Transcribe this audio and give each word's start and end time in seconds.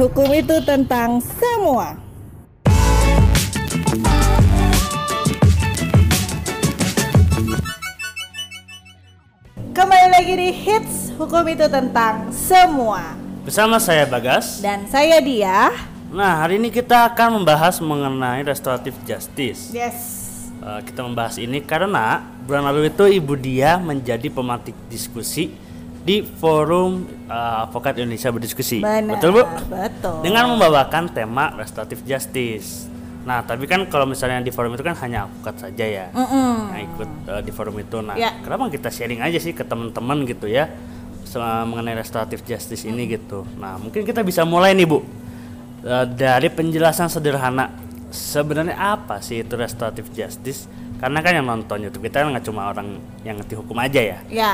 hukum 0.00 0.32
itu 0.32 0.56
tentang 0.64 1.20
semua. 1.20 1.92
Kembali 9.76 10.08
lagi 10.08 10.34
di 10.40 10.50
Hits 10.56 11.12
Hukum 11.20 11.44
itu 11.52 11.68
tentang 11.68 12.32
semua. 12.32 13.12
Bersama 13.44 13.76
saya 13.76 14.08
Bagas. 14.08 14.64
Dan 14.64 14.88
saya 14.88 15.20
Dia. 15.20 15.68
Nah, 16.08 16.48
hari 16.48 16.56
ini 16.56 16.72
kita 16.72 17.12
akan 17.12 17.44
membahas 17.44 17.76
mengenai 17.84 18.40
restoratif 18.40 18.96
justice. 19.04 19.68
Yes. 19.68 20.16
Uh, 20.64 20.80
kita 20.80 21.04
membahas 21.04 21.36
ini 21.36 21.60
karena 21.60 22.24
bulan 22.48 22.64
lalu 22.72 22.88
itu 22.88 23.04
Ibu 23.04 23.36
Dia 23.36 23.76
menjadi 23.76 24.32
pematik 24.32 24.76
diskusi 24.88 25.52
di 26.00 26.24
forum 26.24 27.04
uh, 27.28 27.68
Advokat 27.68 28.00
Indonesia 28.00 28.32
berdiskusi. 28.32 28.80
Benar, 28.80 29.20
betul 29.20 29.30
Bu? 29.36 29.42
Betul. 29.68 30.16
Dengan 30.24 30.56
membawakan 30.56 31.12
tema 31.12 31.52
restoratif 31.54 32.00
justice. 32.08 32.88
Nah, 33.20 33.44
tapi 33.44 33.68
kan 33.68 33.84
kalau 33.92 34.08
misalnya 34.08 34.40
di 34.40 34.48
forum 34.48 34.72
itu 34.72 34.80
kan 34.80 34.96
hanya 35.04 35.28
advokat 35.28 35.60
saja 35.60 35.84
ya. 35.84 36.06
Mm 36.16 36.24
-mm. 36.24 36.52
Nah, 36.72 36.80
ikut 36.80 37.10
uh, 37.28 37.40
di 37.44 37.52
forum 37.52 37.76
itu. 37.76 38.00
Nah, 38.00 38.16
Ya. 38.16 38.32
kenapa 38.40 38.72
kita 38.72 38.88
sharing 38.88 39.20
aja 39.20 39.36
sih 39.36 39.52
ke 39.52 39.60
teman-teman 39.60 40.24
gitu 40.24 40.48
ya 40.48 40.72
mengenai 41.38 41.94
restoratif 41.94 42.42
justice 42.42 42.82
ini 42.82 43.06
gitu. 43.06 43.46
Nah, 43.54 43.78
mungkin 43.78 44.02
kita 44.02 44.26
bisa 44.26 44.42
mulai 44.42 44.74
nih, 44.74 44.88
Bu. 44.88 44.98
Uh, 44.98 46.06
dari 46.10 46.50
penjelasan 46.50 47.06
sederhana. 47.06 47.70
Sebenarnya 48.10 48.74
apa 48.74 49.22
sih 49.22 49.46
itu 49.46 49.54
restoratif 49.54 50.10
justice? 50.10 50.66
Karena 50.98 51.22
kan 51.22 51.32
yang 51.38 51.46
nonton 51.46 51.86
YouTube 51.86 52.10
kita 52.10 52.26
kan 52.26 52.34
nggak 52.34 52.44
cuma 52.44 52.74
orang 52.74 52.98
yang 53.22 53.38
ngerti 53.38 53.54
hukum 53.54 53.78
aja 53.78 54.00
ya. 54.02 54.18
Ya. 54.26 54.52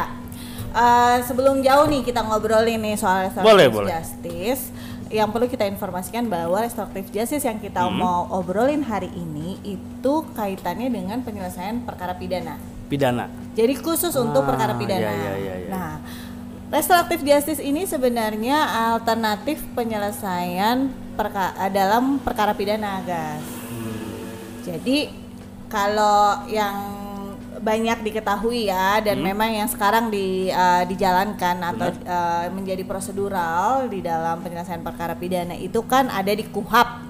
Eh, 0.77 1.19
sebelum 1.25 1.65
jauh 1.65 1.89
nih 1.89 2.05
kita 2.05 2.21
ngobrolin 2.21 2.77
nih 2.77 3.01
soal 3.01 3.25
restoratif 3.25 3.49
Boleh, 3.49 3.67
boleh. 3.73 3.89
justice. 3.89 4.69
Yang 5.09 5.29
perlu 5.33 5.47
kita 5.47 5.65
informasikan 5.65 6.29
bahwa 6.29 6.61
restoratif 6.61 7.09
justice 7.09 7.43
yang 7.43 7.57
kita 7.57 7.81
Hmm. 7.81 7.97
mau 7.97 8.29
obrolin 8.29 8.85
hari 8.85 9.09
ini 9.09 9.57
itu 9.65 10.15
kaitannya 10.37 10.93
dengan 10.93 11.25
penyelesaian 11.25 11.81
perkara 11.81 12.13
pidana. 12.13 12.61
Pidana. 12.87 13.33
Jadi 13.57 13.73
khusus 13.75 14.13
untuk 14.15 14.45
Ah, 14.45 14.49
perkara 14.53 14.77
pidana. 14.77 15.01
iya, 15.01 15.13
iya, 15.17 15.35
iya, 15.35 15.55
iya. 15.65 15.71
Nah, 15.73 15.93
restoratif 16.69 17.25
justice 17.25 17.59
ini 17.59 17.89
sebenarnya 17.89 18.61
alternatif 18.93 19.65
penyelesaian 19.73 20.93
perka 21.17 21.57
dalam 21.73 22.21
perkara 22.21 22.53
pidana, 22.53 23.01
guys. 23.01 23.47
Jadi 24.61 25.09
kalau 25.67 26.45
yang 26.47 26.96
banyak 27.67 27.99
diketahui 28.01 28.71
ya 28.71 29.03
dan 29.03 29.19
Hmm. 29.19 29.27
memang 29.27 29.51
yang 29.51 29.67
sekarang 29.67 30.07
di 30.07 30.47
eh, 30.47 30.83
dijalankan 30.87 31.57
atau 31.67 31.91
eh, 31.91 32.47
menjadi 32.49 32.87
prosedural 32.87 33.91
di 33.91 33.99
dalam 34.01 34.39
penyelesaian 34.39 34.81
perkara 34.81 35.13
pidana 35.13 35.59
itu 35.59 35.83
kan 35.83 36.07
ada 36.07 36.31
di 36.31 36.47
KUHAP. 36.47 37.03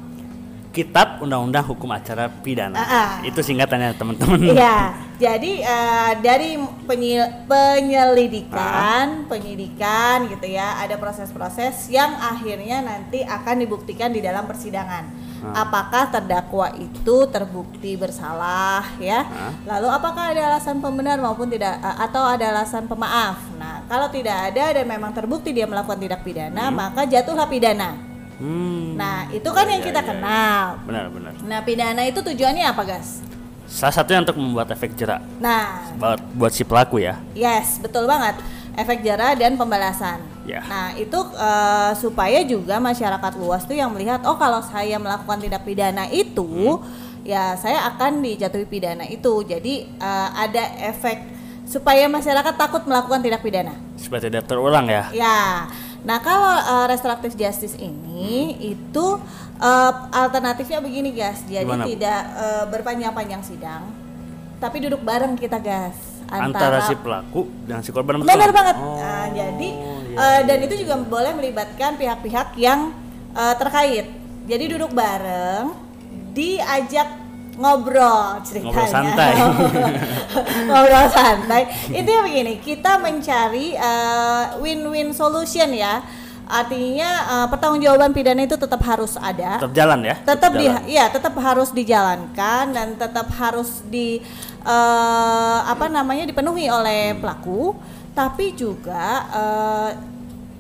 Kitab 0.72 1.24
Undang-Undang 1.24 1.72
Hukum 1.72 1.88
Acara 1.88 2.28
Pidana. 2.28 2.76
Ah, 2.76 2.84
ah. 2.84 3.10
Itu 3.24 3.40
singkatannya 3.40 3.96
teman-teman. 3.96 4.36
Iya, 4.52 4.92
jadi 5.16 5.52
eh, 5.64 6.12
dari 6.20 6.60
penyi- 6.84 7.32
penyelidikan, 7.48 9.24
penyidikan 9.24 10.28
gitu 10.28 10.46
ya, 10.46 10.76
ada 10.76 10.96
proses-proses 10.96 11.88
yang 11.88 12.12
akhirnya 12.14 12.80
nanti 12.80 13.24
akan 13.24 13.56
dibuktikan 13.58 14.12
di 14.12 14.20
dalam 14.20 14.44
persidangan. 14.44 15.25
Apakah 15.52 16.08
terdakwa 16.08 16.72
itu 16.75 17.16
terbukti 17.28 17.94
bersalah 17.94 18.83
ya? 18.98 19.22
Hah? 19.22 19.53
Lalu 19.77 19.88
apakah 19.92 20.33
ada 20.33 20.42
alasan 20.55 20.80
pembenar 20.80 21.20
maupun 21.20 21.47
tidak 21.47 21.77
atau 21.78 22.25
ada 22.25 22.50
alasan 22.50 22.88
pemaaf? 22.88 23.38
Nah, 23.61 23.84
kalau 23.86 24.08
tidak 24.08 24.50
ada 24.50 24.80
dan 24.80 24.84
memang 24.88 25.12
terbukti 25.12 25.53
dia 25.53 25.69
melakukan 25.69 26.00
tindak 26.00 26.25
pidana, 26.25 26.72
maka 26.72 27.06
jatuhlah 27.06 27.47
pidana. 27.47 27.94
Hmm. 28.37 28.97
Nah, 28.97 29.28
itu 29.32 29.48
kan 29.48 29.65
yang 29.65 29.81
Iya, 29.81 29.88
kita 29.93 30.00
iya. 30.04 30.09
kenal. 30.12 30.65
Benar, 30.84 31.04
benar. 31.09 31.32
Nah, 31.41 31.60
pidana 31.65 32.03
itu 32.04 32.20
tujuannya 32.20 32.65
apa, 32.69 32.82
Gas? 32.84 33.25
Salah 33.66 33.94
satunya 33.97 34.22
untuk 34.22 34.38
membuat 34.38 34.70
efek 34.70 34.94
jerak 34.94 35.19
Nah, 35.43 35.91
buat 35.99 36.22
buat 36.38 36.53
si 36.54 36.62
pelaku 36.62 37.03
ya. 37.03 37.19
Yes, 37.34 37.82
betul 37.82 38.06
banget. 38.06 38.38
Efek 38.78 39.03
jerah 39.03 39.34
dan 39.34 39.59
pembalasan. 39.59 40.35
Ya. 40.46 40.62
Nah, 40.62 40.94
itu 40.94 41.18
eh, 41.34 41.92
supaya 41.98 42.40
juga 42.46 42.78
masyarakat 42.78 43.32
luas 43.36 43.66
tuh 43.66 43.74
yang 43.74 43.90
melihat, 43.90 44.22
oh 44.22 44.38
kalau 44.38 44.62
saya 44.62 44.96
melakukan 44.96 45.42
tindak 45.42 45.66
pidana 45.66 46.06
itu, 46.08 46.78
ya 47.26 47.58
saya 47.58 47.82
akan 47.90 48.22
dijatuhi 48.22 48.64
pidana 48.70 49.04
itu. 49.10 49.42
Jadi 49.42 49.90
eh, 49.90 50.28
ada 50.38 50.62
efek 50.86 51.18
supaya 51.66 52.06
masyarakat 52.06 52.54
takut 52.54 52.86
melakukan 52.86 53.20
tindak 53.20 53.42
pidana. 53.42 53.74
Supaya 53.98 54.22
tidak 54.22 54.46
terulang 54.46 54.86
ya. 54.86 55.10
Ya. 55.10 55.66
Nah, 56.06 56.22
kalau 56.22 56.54
uh, 56.54 56.86
restoratif 56.86 57.34
justice 57.34 57.74
ini 57.82 58.54
itu 58.62 59.18
uh, 59.58 59.92
alternatifnya 60.14 60.78
begini, 60.78 61.10
guys. 61.10 61.42
Jadi 61.42 61.66
Gimana, 61.66 61.82
tidak 61.82 62.20
uh, 62.38 62.64
berpanjang-panjang 62.70 63.42
sidang, 63.42 63.82
tapi 64.56 64.77
duduk 64.83 65.00
bareng 65.03 65.37
kita, 65.37 65.61
guys. 65.61 65.97
Antara 66.27 66.83
si 66.83 66.99
pelaku 66.99 67.47
dan 67.71 67.87
si 67.87 67.94
korban 67.94 68.19
betul. 68.19 68.34
Benar 68.34 68.50
banget. 68.50 68.77
Oh, 68.83 68.99
Nah, 68.99 69.31
jadi 69.31 69.69
iya. 70.11 70.19
uh, 70.19 70.41
dan 70.43 70.59
itu 70.67 70.75
juga 70.83 70.99
boleh 70.99 71.33
melibatkan 71.39 71.94
pihak-pihak 71.94 72.59
yang 72.59 72.91
uh, 73.31 73.55
terkait. 73.55 74.11
Jadi 74.47 74.65
duduk 74.67 74.91
bareng, 74.91 75.71
diajak 76.34 77.06
ngobrol 77.56 78.43
ceritanya. 78.43 78.69
Ngobrol 78.69 78.89
santai. 78.91 79.33
ngobrol 80.69 81.06
santai. 81.11 81.62
Intinya 81.94 82.21
begini, 82.27 82.55
kita 82.59 82.99
mencari 82.99 83.78
uh, 83.78 84.59
win-win 84.59 85.15
solution 85.15 85.71
ya. 85.73 86.03
Artinya 86.46 87.10
uh, 87.26 87.46
pertanggungjawaban 87.50 88.14
pidana 88.14 88.46
itu 88.46 88.54
tetap 88.54 88.78
harus 88.86 89.18
ada 89.18 89.58
tetap 89.58 89.74
jalan 89.74 89.98
ya. 90.06 90.14
tetap 90.22 90.52
di 90.54 90.66
jalan. 90.70 90.82
ya 90.86 91.04
tetap 91.10 91.34
harus 91.42 91.68
dijalankan 91.74 92.64
dan 92.70 92.88
tetap 92.94 93.26
harus 93.34 93.82
di 93.90 94.22
eh, 94.66 95.58
apa 95.66 95.86
namanya 95.90 96.22
dipenuhi 96.22 96.70
oleh 96.70 97.18
pelaku 97.18 97.74
tapi 98.14 98.54
juga 98.54 99.26
eh, 99.34 99.90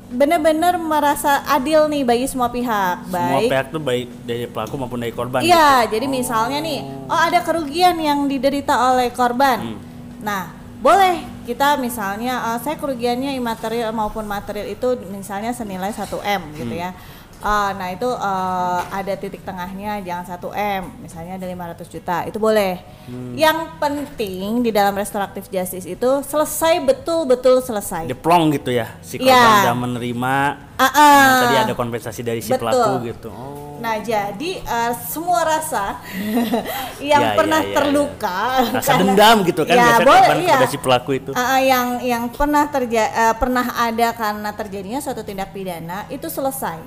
benar-benar 0.06 0.78
merasa 0.78 1.42
adil 1.50 1.90
nih 1.90 2.06
bagi 2.06 2.26
semua 2.30 2.46
pihak 2.46 3.10
Semua 3.10 3.42
baik 3.42 3.50
pihak 3.50 3.66
tuh 3.74 3.82
baik 3.82 4.06
dari 4.22 4.44
pelaku 4.46 4.74
maupun 4.78 4.98
dari 5.02 5.10
korban. 5.10 5.42
Iya, 5.42 5.90
jadi 5.90 6.06
misalnya 6.06 6.62
nih, 6.62 6.78
oh 7.10 7.18
ada 7.18 7.42
kerugian 7.42 7.98
yang 7.98 8.30
diderita 8.30 8.94
oleh 8.94 9.10
korban. 9.10 9.74
Hmm. 9.74 9.78
Nah, 10.22 10.54
boleh 10.78 11.35
kita 11.46 11.78
misalnya, 11.78 12.34
eh, 12.52 12.58
saya 12.60 12.74
kerugiannya 12.74 13.32
imaterial 13.32 13.94
maupun 13.94 14.26
material 14.26 14.66
itu 14.66 14.88
misalnya 15.08 15.54
senilai 15.54 15.94
1 15.94 16.18
m 16.20 16.42
gitu 16.52 16.74
Hmm. 16.74 16.82
ya. 16.82 16.90
Eh, 17.36 17.70
nah 17.76 17.88
itu 17.92 18.08
eh, 18.08 18.80
ada 18.90 19.12
titik 19.14 19.44
tengahnya 19.44 20.00
jangan 20.02 20.24
1 20.26 20.50
m, 20.50 20.82
misalnya 20.98 21.36
ada 21.36 21.46
500 21.46 21.86
juta, 21.86 22.24
itu 22.24 22.40
boleh. 22.40 22.80
Hmm. 23.06 23.36
Yang 23.36 23.58
penting 23.76 24.64
di 24.64 24.72
dalam 24.72 24.96
restoratif 24.96 25.46
justice 25.46 25.86
itu 25.86 26.10
selesai 26.24 26.80
betul-betul 26.82 27.62
selesai. 27.62 28.08
Deplong 28.08 28.50
gitu 28.50 28.72
ya. 28.72 28.88
Si 29.00 29.20
korban 29.20 29.36
Iya. 29.36 29.62
udah 29.68 29.76
menerima. 29.76 30.34
Ah, 30.76 30.82
nah, 30.82 30.92
ah. 30.92 31.40
tadi 31.46 31.56
ada 31.62 31.72
kompensasi 31.72 32.20
dari 32.20 32.40
si 32.42 32.50
Betul. 32.50 32.72
pelaku 32.72 32.92
gitu. 33.06 33.28
Oh. 33.30 33.65
Nah, 33.76 33.96
jadi 33.98 34.50
eh, 34.58 34.92
semua 35.04 35.40
rasa 35.42 36.00
yang 37.02 37.22
Ya, 37.22 37.30
ya, 37.32 37.36
pernah 37.36 37.60
ya, 37.60 37.66
ya. 37.66 37.74
terluka, 37.74 38.38
Rasa 38.72 38.90
karena- 38.90 39.12
dendam 39.12 39.36
gitu 39.42 39.60
kan 39.62 39.72
Ya, 39.72 39.84
biasanya 39.94 40.06
boleh, 40.06 40.38
iya. 40.42 40.56
si 40.66 40.78
pelaku 40.78 41.10
itu. 41.14 41.30
Ah, 41.32 41.58
yang 41.58 42.00
yang 42.00 42.24
pernah 42.28 42.64
terja 42.66 43.02
eh, 43.06 43.34
pernah 43.34 43.66
ada 43.76 44.08
karena 44.12 44.50
terjadinya 44.50 44.98
suatu 44.98 45.20
tindak 45.20 45.50
pidana 45.50 46.08
itu 46.08 46.26
selesai 46.26 46.80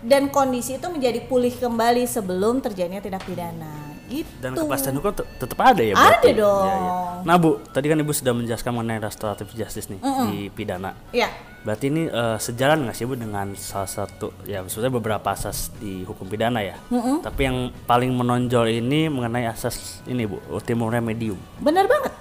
dan 0.00 0.28
kondisi 0.28 0.74
itu 0.74 0.86
menjadi 0.86 1.20
pulih 1.22 1.52
kembali 1.52 2.04
sebelum 2.04 2.58
terjadinya 2.58 2.98
tindak 2.98 3.20
pidana. 3.22 3.92
Gitu. 4.06 4.26
Dan 4.38 4.58
kepastian 4.58 4.96
hukum 4.96 5.12
tet- 5.12 5.38
tetap 5.38 5.54
ada 5.60 5.78
ya 5.78 5.94
Ada 5.94 6.02
berarti? 6.18 6.30
dong. 6.34 6.66
Iya, 6.66 6.74
iya. 6.74 6.92
Nah 7.22 7.34
Bu, 7.36 7.50
tadi 7.64 7.86
kan 7.86 7.94
Ibu 7.96 8.10
sudah 8.10 8.32
menjelaskan 8.32 8.70
mengenai 8.72 8.98
restoratif 8.98 9.46
justice 9.52 9.86
nih 9.86 10.00
di 10.26 10.50
pidana. 10.50 10.98
Ya. 11.14 11.30
Berarti 11.60 11.86
ini 11.86 12.02
eh, 12.04 12.36
sejalan 12.36 12.88
nggak 12.88 12.96
sih 12.96 13.04
Bu 13.04 13.14
dengan 13.14 13.52
salah 13.52 13.84
satu 13.86 14.32
ya 14.42 14.60
maksudnya 14.60 14.88
beberapa 14.88 15.28
asas 15.28 15.68
di 15.76 16.02
hukum 16.02 16.24
pidana 16.24 16.60
ya. 16.60 16.80
Tapi 17.20 17.40
yang 17.42 17.58
paling 17.84 18.08
menonjol 18.10 18.64
ini 18.70 19.06
mengenai 19.06 19.44
asas 19.44 20.00
ini 20.04 20.24
Bu, 20.24 20.40
ultimum 20.48 20.88
remedium. 20.88 21.36
Benar 21.58 21.84
banget. 21.84 22.16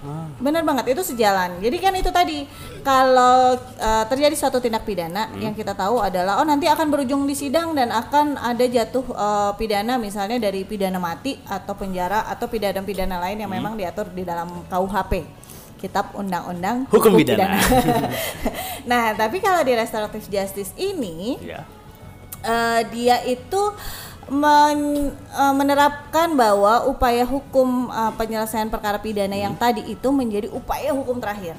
Ah. 0.00 0.24
Benar 0.40 0.64
banget 0.64 0.90
itu 0.90 1.04
sejalan. 1.06 1.60
Jadi 1.60 1.76
kan 1.76 1.92
itu 1.92 2.08
tadi 2.08 2.48
kalau 2.80 3.52
eh, 3.76 4.04
terjadi 4.08 4.32
suatu 4.32 4.56
tindak 4.56 4.82
pidana 4.82 5.28
Hmm. 5.28 5.38
yang 5.38 5.54
kita 5.54 5.70
tahu 5.70 6.00
adalah 6.00 6.40
oh 6.40 6.46
nanti 6.48 6.66
akan 6.66 6.88
berujung 6.88 7.28
di 7.28 7.36
sidang 7.36 7.76
dan 7.76 7.92
akan 7.92 8.34
ada 8.34 8.64
jatuh 8.64 9.04
eh, 9.06 9.52
pidana 9.54 10.00
misalnya 10.00 10.40
dari 10.40 10.64
pidana 10.64 10.96
mati 10.96 11.38
atau 11.44 11.76
penjara 11.76 12.26
atau 12.26 12.48
pidana-pidana 12.48 13.20
lain 13.20 13.38
Hmm. 13.38 13.42
yang 13.44 13.52
memang 13.52 13.74
diatur 13.76 14.08
di 14.08 14.24
dalam 14.24 14.64
KUHP. 14.66 15.12
Kitab 15.80 16.12
Undang-Undang 16.12 16.86
Hukum 16.86 17.16
Pidana. 17.16 17.56
nah, 18.90 19.12
tapi 19.12 19.40
kalau 19.40 19.64
di 19.64 19.72
restoratif 19.72 20.28
justice 20.28 20.76
ini 20.76 21.40
Ya. 21.40 21.64
eh, 22.42 22.80
dia 22.88 23.16
itu 23.24 23.62
men- 24.28 25.10
eh, 25.10 25.54
menerapkan 25.54 26.32
bahwa 26.32 26.84
upaya 26.84 27.24
hukum 27.24 27.88
eh, 27.88 28.12
penyelesaian 28.14 28.68
perkara 28.68 28.96
pidana 28.96 29.34
yang 29.34 29.52
tadi 29.54 29.82
itu 29.84 30.08
menjadi 30.10 30.46
upaya 30.48 30.92
hukum 30.92 31.16
terakhir. 31.16 31.56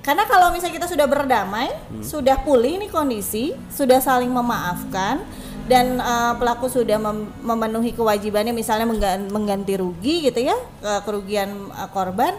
Karena 0.00 0.24
kalau 0.24 0.48
misalnya 0.48 0.74
kita 0.74 0.88
sudah 0.88 1.04
berdamai, 1.04 1.68
sudah 2.00 2.40
pulih 2.40 2.80
nih 2.80 2.88
kondisi, 2.88 3.52
sudah 3.68 4.00
saling 4.00 4.28
memaafkan, 4.28 5.20
dan 5.66 5.96
eh, 5.96 6.32
pelaku 6.34 6.66
sudah 6.66 6.98
mem- 6.98 7.30
memenuhi 7.40 7.92
kewajibannya 7.92 8.50
misalnya 8.50 8.84
menggan- 8.84 9.30
mengganti 9.30 9.78
rugi 9.78 10.26
gitu 10.26 10.40
ya 10.42 10.56
ke- 10.80 11.02
kerugian 11.04 11.54
korban 11.90 12.34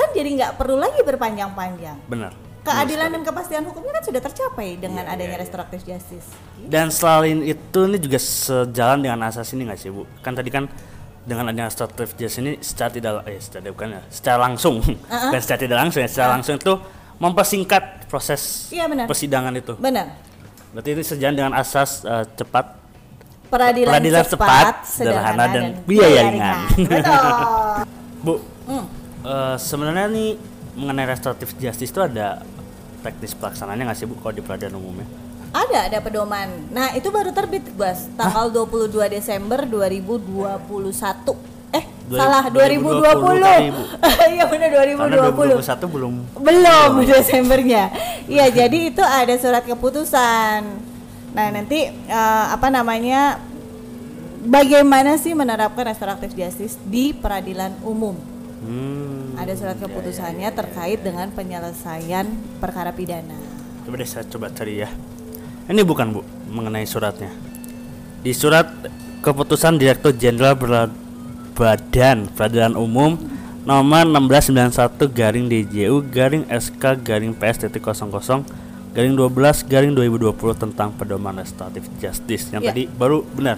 kan 0.00 0.08
jadi 0.10 0.28
nggak 0.34 0.52
perlu 0.56 0.76
lagi 0.76 1.00
berpanjang-panjang 1.00 1.96
Benar. 2.06 2.32
keadilan 2.60 3.08
dan 3.10 3.22
kepastian 3.22 3.62
hukumnya 3.62 3.92
kan 3.92 4.04
sudah 4.04 4.20
tercapai 4.22 4.68
dengan 4.76 5.04
Iya, 5.04 5.12
adanya 5.12 5.26
iya, 5.26 5.34
iya. 5.34 5.42
restoratif 5.44 5.80
justice 5.82 6.28
Dan 6.62 6.88
selain 6.88 7.40
itu 7.42 7.80
ini 7.82 7.96
juga 7.96 8.16
sejalan 8.16 9.00
dengan 9.00 9.20
asas 9.24 9.48
ini 9.50 9.64
nggak 9.64 9.76
sih 9.76 9.88
bu? 9.88 10.04
Kan 10.18 10.32
tadi 10.32 10.48
kan 10.48 10.68
dengan 11.20 11.44
adanya 11.46 11.68
restoratif 11.68 12.12
justice 12.14 12.36
ini 12.38 12.52
secara 12.58 12.90
tidak 12.90 13.12
eh 13.24 13.36
secara 13.38 13.68
bukan 13.68 13.88
ya, 13.90 14.02
secara 14.08 14.38
langsung 14.40 14.76
Uh-uh. 14.82 15.30
dan 15.30 15.38
secara 15.38 15.58
tidak 15.58 15.76
langsung 15.78 16.00
ya, 16.00 16.08
secara 16.08 16.28
langsung 16.34 16.54
itu 16.54 16.72
mempersingkat 17.16 17.82
proses 18.06 18.68
Iya, 18.68 18.88
benar. 18.88 19.04
persidangan 19.04 19.52
itu. 19.52 19.76
benar 19.76 20.16
Berarti 20.70 20.88
ini 20.92 21.02
sejalan 21.02 21.34
dengan 21.36 21.52
asas 21.54 22.00
eh, 22.02 22.24
cepat 22.30 22.78
peradilan, 23.48 23.90
Peradilan 23.90 24.22
cepat, 24.22 24.36
cepat, 24.38 24.74
sederhana, 24.86 25.44
dan 25.46 25.64
biaya 25.82 26.20
ringan. 26.24 26.56
betul 26.78 27.18
Bu, 28.24 28.34
Hmm. 28.62 28.86
Eh, 29.22 29.56
sebenarnya 29.56 30.06
nih 30.08 30.30
mengenai 30.76 31.06
restoratif 31.08 31.52
justice 31.58 31.90
itu 31.90 32.00
ada 32.00 32.40
teknis 33.00 33.32
pelaksanaannya 33.34 33.84
nggak 33.90 33.98
sih 33.98 34.06
bu 34.06 34.14
kalau 34.20 34.34
di 34.36 34.42
peradilan 34.44 34.76
umumnya? 34.76 35.08
Ada, 35.50 35.90
ada 35.90 35.98
pedoman. 35.98 36.46
Nah, 36.70 36.94
itu 36.94 37.10
baru 37.10 37.34
terbit, 37.34 37.66
Bas. 37.74 38.06
Tanggal 38.14 38.54
22 38.54 39.10
Desember 39.10 39.66
2021. 39.66 41.34
Eh, 41.74 41.84
Dua- 42.06 42.18
salah 42.22 42.44
2020 42.46 43.02
2020. 43.02 43.42
tadi, 43.42 43.68
Bu. 43.74 43.82
Iya 44.30 44.44
benar 44.46 44.68
Karena 44.70 45.16
2020. 45.26 45.58
2021 45.58 45.86
belum 45.90 46.14
Belum 46.38 46.90
Desembernya. 47.02 47.84
Iya, 48.30 48.46
jadi 48.46 48.94
itu 48.94 49.02
ada 49.02 49.34
surat 49.42 49.66
keputusan. 49.66 50.60
Nah, 51.34 51.46
nanti 51.50 51.90
eh, 51.90 52.46
apa 52.46 52.70
namanya? 52.70 53.42
Bagaimana 54.40 55.18
sih 55.18 55.34
menerapkan 55.34 55.82
restoratif 55.82 56.30
justice 56.32 56.78
di 56.86 57.10
peradilan 57.10 57.74
umum? 57.82 58.14
Hmm, 58.62 59.09
Ada 59.40 59.56
surat 59.56 59.80
keputusannya 59.80 60.52
terkait 60.52 61.00
dengan 61.00 61.32
penyelesaian 61.32 62.28
perkara 62.60 62.92
pidana. 62.92 63.32
coba 63.88 63.96
deh 63.96 64.04
saya 64.04 64.28
coba 64.28 64.52
cari 64.52 64.84
ya. 64.84 64.88
Ini 65.64 65.80
bukan 65.80 66.12
bu 66.12 66.20
mengenai 66.52 66.84
suratnya. 66.84 67.32
Di 68.20 68.36
surat 68.36 68.68
keputusan 69.24 69.80
Direktur 69.80 70.12
Jenderal 70.12 70.60
Badan 71.56 72.28
Peradilan 72.36 72.76
Umum 72.76 73.16
nomor 73.64 74.04
1691 74.04 75.08
garing 75.08 75.48
DJU 75.48 76.04
garing 76.12 76.44
SK 76.52 77.00
garing 77.00 77.32
PS 77.32 77.64
titik 77.64 77.88
00 77.88 78.44
garing 78.92 79.14
12 79.16 79.72
garing 79.72 79.92
2020 79.96 80.36
tentang 80.56 80.92
pedoman 80.92 81.40
restoratif 81.40 81.88
justice 81.96 82.52
yang 82.52 82.60
Ya. 82.60 82.76
tadi 82.76 82.88
baru 82.88 83.24
benar 83.24 83.56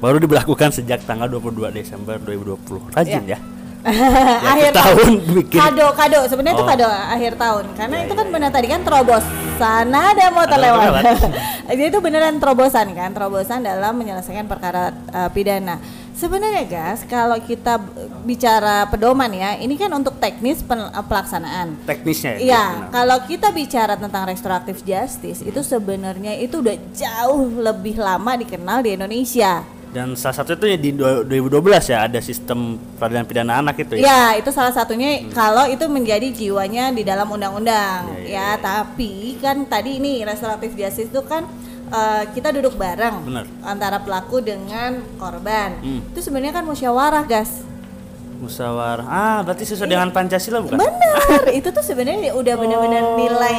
baru 0.00 0.20
diberlakukan 0.20 0.76
sejak 0.76 1.04
tanggal 1.08 1.28
22 1.28 1.72
Desember 1.72 2.20
2020 2.20 2.90
rajin 2.96 3.22
ya, 3.28 3.38
akhir 3.82 4.70
tahun 4.72 5.08
bikin. 5.42 5.58
kado 5.58 5.86
kado. 5.98 6.18
Sebenarnya 6.30 6.54
itu 6.54 6.64
Oh. 6.64 6.70
kado 6.70 6.86
akhir 6.86 7.32
tahun. 7.34 7.64
Karena 7.74 7.96
Iya, 7.98 8.04
itu 8.06 8.14
kan 8.14 8.26
iya, 8.26 8.34
benar 8.34 8.50
tadi 8.54 8.66
kan 8.70 8.80
terobosan. 8.86 9.86
Ada 9.90 10.24
mau 10.30 10.46
terlewat 10.46 10.80
terlewat. 10.86 11.04
jadi 11.74 11.82
itu 11.90 11.98
beneran 11.98 12.36
terobosan 12.38 12.86
kan? 12.94 13.10
Terobosan 13.10 13.60
dalam 13.66 13.92
menyelesaikan 13.98 14.46
perkara 14.46 14.94
uh, 15.10 15.30
pidana. 15.34 15.82
Sebenarnya 16.12 16.62
guys 16.70 17.02
kalau 17.10 17.34
kita 17.42 17.82
bicara 18.22 18.86
pedoman 18.86 19.26
ya 19.34 19.58
ini 19.58 19.74
kan 19.74 19.90
untuk 19.90 20.22
teknis 20.22 20.62
uh, 20.62 21.02
pelaksanaan. 21.02 21.82
Teknisnya 21.82 22.38
ya 22.38 22.40
Iya, 22.46 22.64
kalau 22.94 23.18
kita 23.26 23.50
bicara 23.50 23.98
tentang 23.98 24.30
restoratif 24.30 24.86
justice 24.86 25.42
itu 25.42 25.60
sebenarnya 25.66 26.38
itu 26.38 26.62
udah 26.62 26.78
jauh 26.94 27.50
lebih 27.58 27.98
lama 27.98 28.38
dikenal 28.38 28.86
di 28.86 28.94
Indonesia. 28.94 29.66
Dan 29.92 30.16
salah 30.16 30.40
satu 30.40 30.56
itu 30.56 30.64
ya 30.72 30.78
di 30.80 30.90
dua- 30.96 31.20
2012 31.20 31.92
ya 31.92 32.08
ada 32.08 32.16
sistem 32.24 32.80
peradilan 32.96 33.28
pidana 33.28 33.60
anak 33.60 33.76
itu 33.76 34.00
ya. 34.00 34.08
Ya, 34.08 34.22
itu 34.40 34.48
salah 34.48 34.72
satunya 34.72 35.28
kalau 35.36 35.68
itu 35.68 35.84
menjadi 35.84 36.32
jiwanya 36.32 36.96
di 36.96 37.04
dalam 37.04 37.28
undang-undang. 37.28 38.08
Ya, 38.16 38.24
ya, 38.24 38.28
ya, 38.32 38.48
tapi 38.56 39.36
kan 39.36 39.68
tadi 39.68 40.00
ini 40.00 40.24
restoratif 40.24 40.72
justice 40.72 41.12
itu 41.12 41.20
kan 41.28 41.44
eh, 41.92 42.24
kita 42.32 42.56
duduk 42.56 42.80
bareng 42.80 43.20
Benar. 43.20 43.44
antara 43.68 44.00
pelaku 44.00 44.40
dengan 44.40 45.04
korban. 45.20 45.76
Hmm. 45.84 46.00
Itu 46.08 46.24
sebenarnya 46.24 46.56
kan 46.56 46.64
musyawarah, 46.64 47.28
gas. 47.28 47.60
Musyawarah. 48.40 49.04
Ah, 49.04 49.38
berarti 49.44 49.68
sesuai 49.68 49.92
dengan 49.92 50.08
Pancasila 50.08 50.64
bukan? 50.64 50.80
Benar, 50.80 51.52
itu 51.52 51.68
tuh 51.68 51.84
sebenarnya 51.84 52.32
udah 52.32 52.54
benar-benar 52.56 53.04
nilai 53.20 53.58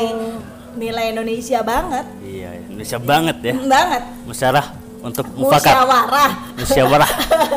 nilai 0.73 1.05
Indonesia 1.13 1.61
banget. 1.61 2.09
Iya, 2.25 2.57
Indonesia 2.65 2.97
banget 2.97 3.37
ya. 3.45 3.53
Banget. 3.53 4.01
Musyawarah 4.25 4.82
untuk 5.03 5.27
mufakat. 5.35 5.75
Musyawarah. 5.75 6.31
Musyawarah. 6.63 7.11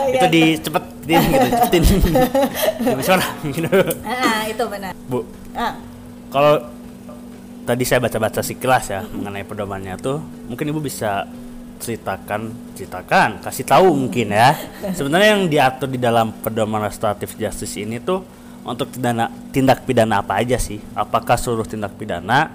Iya. 0.07 0.19
itu 0.19 0.27
dicepetin 0.31 1.21
gitu, 1.31 1.47
cepetin. 1.51 1.83
Ya, 2.83 2.95
musyawarah 2.99 3.29
gitu. 3.47 3.71
Ah, 4.03 4.43
itu 4.51 4.65
benar. 4.67 4.93
Bu, 5.07 5.23
Ah, 5.55 5.79
kalau 6.29 6.69
tadi 7.63 7.83
saya 7.87 7.99
baca-baca 8.03 8.43
sekilas 8.43 8.91
ya 8.91 9.01
mengenai 9.09 9.47
pedomannya 9.47 9.95
tuh, 9.97 10.19
mungkin 10.51 10.71
Ibu 10.71 10.83
bisa 10.83 11.27
ceritakan, 11.77 12.55
ceritakan, 12.75 13.41
kasih 13.41 13.65
tahu 13.65 13.95
mungkin 13.95 14.33
ya. 14.33 14.55
Sebenarnya 14.93 15.29
yang 15.39 15.45
diatur 15.47 15.89
di 15.91 16.01
dalam 16.01 16.35
pedoman 16.43 16.83
restoratif 16.83 17.37
justice 17.37 17.77
ini 17.77 18.01
tuh 18.01 18.25
untuk 18.67 18.91
tindak, 18.91 19.31
tindak 19.55 19.79
pidana 19.87 20.23
apa 20.25 20.43
aja 20.43 20.59
sih? 20.59 20.83
Apakah 20.97 21.39
seluruh 21.39 21.67
tindak 21.69 21.95
pidana 21.95 22.51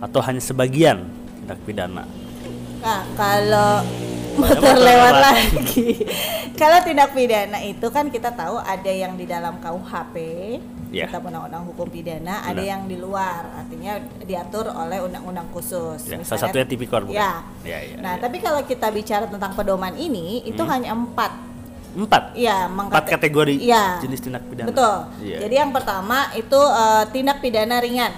atau 0.00 0.20
hanya 0.24 0.40
sebagian 0.40 1.04
tindak 1.42 1.60
pidana? 1.66 2.04
Nah, 2.80 3.04
kalau 3.12 3.84
Motor 4.40 4.76
lewat 4.76 5.14
lagi. 5.14 5.88
kalau 6.60 6.78
tindak 6.80 7.12
pidana 7.12 7.58
itu 7.60 7.86
kan 7.88 8.08
kita 8.08 8.32
tahu 8.32 8.56
ada 8.56 8.88
yang 8.88 9.14
di 9.14 9.24
dalam 9.24 9.60
KUHP, 9.60 10.16
Ya. 10.90 11.06
kita 11.06 11.22
undang-undang 11.22 11.62
hukum 11.64 11.86
pidana, 11.86 12.42
ada 12.42 12.58
Benar. 12.58 12.66
yang 12.66 12.82
di 12.84 12.98
luar, 12.98 13.46
artinya 13.54 13.94
diatur 14.20 14.66
oleh 14.66 14.98
undang-undang 14.98 15.46
khusus. 15.54 16.02
Ya, 16.02 16.18
Misalnya- 16.18 16.26
salah 16.26 16.50
satunya 16.50 16.66
tipikor 16.66 17.06
bukan? 17.06 17.14
Ya. 17.14 17.46
Ya, 17.62 17.78
ya, 17.78 17.94
nah, 18.02 18.18
ya. 18.18 18.26
tapi 18.26 18.42
kalau 18.42 18.58
kita 18.66 18.90
bicara 18.90 19.30
tentang 19.30 19.54
pedoman 19.54 19.94
ini, 19.94 20.42
itu 20.42 20.58
Hmm. 20.58 20.70
hanya 20.72 20.90
empat. 20.90 21.30
Empat. 21.90 22.34
Iya, 22.34 22.66
Empat 22.66 23.06
kategori 23.08 23.54
Iya. 23.56 24.02
jenis 24.02 24.18
tindak 24.20 24.42
pidana. 24.46 24.66
Betul. 24.66 24.96
Iya. 25.22 25.38
Jadi 25.42 25.54
yang 25.56 25.70
pertama 25.70 26.26
itu 26.34 26.58
eh, 26.58 27.04
tindak 27.10 27.38
pidana 27.38 27.78
ringan. 27.78 28.12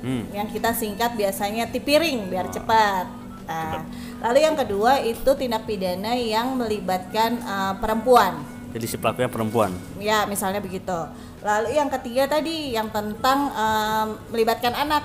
Hmm. 0.00 0.24
yang 0.32 0.48
kita 0.48 0.72
singkat 0.72 1.12
biasanya 1.12 1.68
tipiring 1.68 2.32
biar 2.32 2.48
cepat. 2.48 3.19
Nah, 3.50 3.82
lalu 4.22 4.38
yang 4.46 4.54
kedua 4.54 5.02
itu 5.02 5.30
tindak 5.34 5.66
pidana 5.66 6.14
yang 6.14 6.54
melibatkan 6.54 7.42
uh, 7.42 7.74
perempuan. 7.82 8.38
Jadi 8.70 8.86
si 8.86 8.94
pelakunya 8.94 9.26
perempuan. 9.26 9.74
Ya, 9.98 10.22
misalnya 10.30 10.62
begitu. 10.62 10.94
Lalu 11.42 11.74
yang 11.74 11.90
ketiga 11.90 12.30
tadi 12.30 12.70
yang 12.70 12.86
tentang 12.94 13.50
um, 13.50 14.06
melibatkan 14.30 14.70
anak 14.78 15.02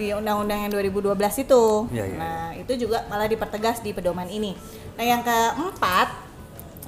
di 0.00 0.16
undang-undang 0.16 0.64
yang 0.64 0.72
2012 0.72 1.44
itu. 1.44 1.64
Ya, 1.92 2.04
ya, 2.08 2.16
nah, 2.16 2.48
itu 2.56 2.88
juga 2.88 3.04
malah 3.12 3.28
dipertegas 3.28 3.84
di 3.84 3.92
pedoman 3.92 4.28
ini. 4.32 4.56
Nah, 4.96 5.04
yang 5.04 5.20
keempat 5.20 6.08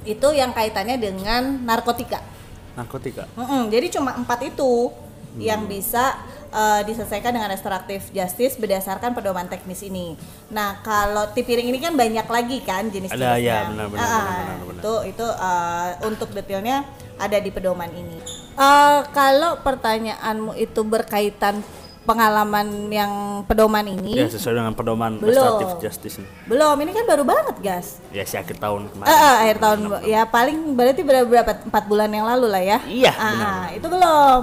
itu 0.01 0.27
yang 0.33 0.49
kaitannya 0.49 0.97
dengan 0.97 1.61
narkotika. 1.61 2.25
Narkotika. 2.73 3.29
Mm-mm, 3.37 3.69
jadi 3.69 3.87
cuma 3.93 4.17
empat 4.17 4.41
itu 4.49 4.89
Hmm. 5.31 5.39
yang 5.39 5.61
bisa 5.63 6.19
uh, 6.49 6.83
diselesaikan 6.83 7.31
dengan 7.31 7.47
restoratif 7.47 8.11
justice 8.11 8.55
berdasarkan 8.55 9.11
pedoman 9.11 9.47
teknis 9.47 9.79
ini. 9.79 10.19
Nah 10.47 10.79
kalau 10.81 11.31
tipiring 11.31 11.65
ini 11.65 11.79
kan 11.79 11.95
banyak 11.95 12.25
lagi 12.25 12.59
kan 12.59 12.85
jenis-jenisnya. 12.85 13.31
Ada, 13.31 13.39
ya, 13.39 13.57
benar, 13.65 13.87
benar, 13.87 14.01
Ah, 14.01 14.11
benar, 14.11 14.35
benar, 14.35 14.57
benar. 14.61 14.81
Itu 14.81 14.93
itu 15.07 15.25
uh, 15.25 15.89
untuk 16.03 16.29
detailnya 16.31 16.83
ada 17.15 17.37
di 17.37 17.47
pedoman 17.47 17.87
ini. 17.89 18.19
Uh, 18.53 19.07
kalau 19.09 19.55
pertanyaanmu 19.57 20.51
itu 20.55 20.81
berkaitan 20.81 21.63
pengalaman 22.01 22.65
yang 22.89 23.13
pedoman 23.45 23.85
ini, 23.85 24.17
Ya 24.17 24.27
sesuai 24.27 24.57
dengan 24.57 24.73
pedoman 24.73 25.15
Belum. 25.15 25.31
restoratif 25.31 25.69
justice 25.79 26.15
ini. 26.17 26.27
belum. 26.43 26.75
Ini 26.75 26.91
kan 26.91 27.05
baru 27.05 27.23
banget 27.23 27.55
gas. 27.61 28.01
Ya 28.09 28.25
si 28.25 28.35
akhir 28.35 28.57
tahun 28.57 28.89
kemarin. 28.89 29.07
Ah, 29.07 29.15
ah, 29.15 29.35
akhir 29.39 29.57
tahun 29.59 29.79
ya 30.03 30.21
paling 30.25 30.57
berarti 30.73 31.01
berapa, 31.01 31.23
berapa 31.23 31.51
empat 31.63 31.83
bulan 31.85 32.09
yang 32.09 32.25
lalu 32.25 32.47
lah 32.49 32.59
ya 32.59 32.77
Iya, 32.83 33.13
Ah, 33.13 33.29
benar. 33.29 33.47
ah, 33.47 33.65
itu 33.71 33.87
belum 33.87 34.41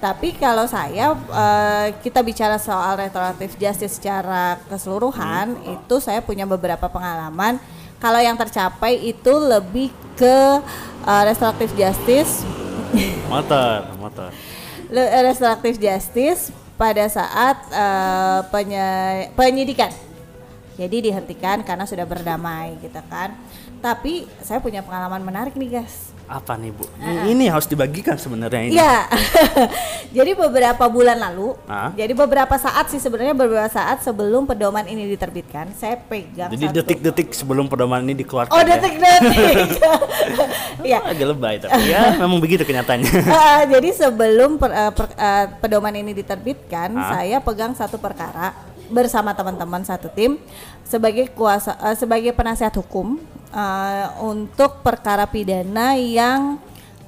tapi 0.00 0.32
kalau 0.32 0.64
saya 0.64 1.12
eh, 1.12 1.86
kita 2.00 2.24
bicara 2.24 2.56
soal 2.56 2.96
restoratif 2.96 3.54
justice 3.54 4.00
secara 4.00 4.56
keseluruhan 4.66 5.54
Hmm. 5.54 5.76
itu 5.76 6.00
saya 6.00 6.18
punya 6.18 6.42
beberapa 6.44 6.88
pengalaman. 6.88 7.60
Kalau 8.00 8.16
yang 8.16 8.32
tercapai 8.32 8.96
itu 8.96 9.28
lebih 9.36 9.92
ke 10.16 10.64
eh, 11.04 11.22
restoratif 11.24 11.70
justice. 11.76 12.42
Motor, 13.28 13.92
motor. 13.96 14.28
le- 14.90 15.12
restoratif 15.22 15.78
justice 15.78 16.48
pada 16.74 17.04
saat 17.06 17.60
eh, 17.70 18.40
penye- 18.48 19.28
penyidikan. 19.36 19.92
Jadi 20.74 21.12
dihentikan 21.12 21.60
karena 21.60 21.84
sudah 21.84 22.08
berdamai 22.08 22.80
gitu 22.80 22.98
kan. 23.06 23.36
Tapi 23.78 24.24
saya 24.40 24.60
punya 24.60 24.80
pengalaman 24.80 25.20
menarik 25.20 25.52
nih 25.56 25.80
guys 25.80 26.09
Apa 26.30 26.54
nih 26.54 26.70
bu? 26.70 26.86
Ini, 26.96 27.34
ini 27.34 27.44
harus 27.44 27.66
dibagikan 27.66 28.14
sebenarnya 28.14 28.62
ini. 28.62 28.72
Iya. 28.72 29.10
jadi 30.16 30.30
beberapa 30.32 30.86
bulan 30.86 31.18
lalu, 31.18 31.58
Ah. 31.66 31.90
jadi 31.90 32.14
beberapa 32.14 32.54
saat 32.54 32.86
sih 32.86 32.96
sebenarnya 32.96 33.34
beberapa 33.34 33.66
saat 33.66 33.98
sebelum 34.00 34.46
pedoman 34.46 34.86
ini 34.86 35.10
diterbitkan, 35.10 35.74
saya 35.74 35.98
pegang 35.98 36.46
Jadi 36.48 36.64
satu- 36.64 36.76
detik-detik 36.76 37.28
sebelum 37.32 37.66
pedoman 37.66 38.00
ini 38.00 38.14
dikeluarkan. 38.16 38.54
Oh 38.54 38.60
ya. 38.60 38.66
detik-detik. 38.72 39.68
Iya. 40.80 40.98
Agak 41.10 41.26
lebay 41.28 41.54
tapi 41.58 41.82
ya 41.84 42.14
memang 42.22 42.38
begitu 42.38 42.62
kenyataannya. 42.62 43.10
Eh, 43.10 43.62
jadi 43.68 43.88
sebelum 43.90 44.54
per- 44.54 44.70
eh, 44.72 44.92
per- 44.92 45.10
eh, 45.12 45.46
pedoman 45.58 45.92
ini 45.92 46.14
diterbitkan, 46.14 46.94
Ah. 46.94 47.18
saya 47.18 47.42
pegang 47.42 47.74
satu 47.74 47.98
perkara 47.98 48.54
bersama 48.86 49.30
teman-teman 49.32 49.82
satu 49.82 50.06
tim 50.08 50.38
sebagai 50.82 51.26
kuasa 51.28 51.74
eh, 51.80 51.94
sebagai 51.94 52.30
penasihat 52.30 52.70
hukum 52.76 53.18
eh, 53.50 54.06
untuk 54.22 54.82
perkara 54.82 55.26
pidana 55.26 55.94
yang 55.98 56.58